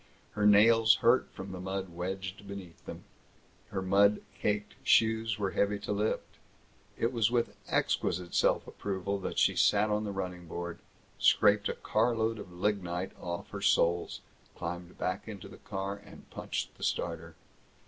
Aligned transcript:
Her 0.31 0.47
nails 0.47 0.95
hurt 1.05 1.29
from 1.31 1.51
the 1.51 1.59
mud 1.59 1.89
wedged 1.89 2.47
beneath 2.47 2.83
them. 2.87 3.03
Her 3.67 3.83
mud 3.83 4.23
caked 4.33 4.73
shoes 4.81 5.37
were 5.37 5.51
heavy 5.51 5.77
to 5.77 5.91
lift. 5.91 6.39
It 6.97 7.13
was 7.13 7.29
with 7.29 7.55
exquisite 7.67 8.33
self 8.33 8.65
approval 8.65 9.19
that 9.19 9.37
she 9.37 9.55
sat 9.55 9.91
on 9.91 10.03
the 10.03 10.11
running 10.11 10.47
board, 10.47 10.79
scraped 11.19 11.69
a 11.69 11.75
car 11.75 12.15
load 12.15 12.39
of 12.39 12.51
lignite 12.51 13.11
off 13.21 13.51
her 13.51 13.61
soles, 13.61 14.21
climbed 14.55 14.97
back 14.97 15.27
into 15.27 15.47
the 15.47 15.57
car, 15.59 16.01
punched 16.31 16.75
the 16.79 16.83
starter. 16.83 17.35